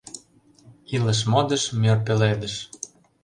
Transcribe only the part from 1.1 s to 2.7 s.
модыш, мӧр пеледыш!